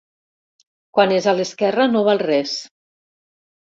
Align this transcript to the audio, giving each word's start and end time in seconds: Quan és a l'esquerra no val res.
Quan 0.97 1.13
és 1.19 1.27
a 1.27 1.35
l'esquerra 1.41 1.87
no 1.93 2.03
val 2.11 2.23
res. 2.25 2.59